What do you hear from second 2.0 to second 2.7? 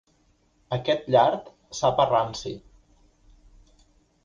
a ranci.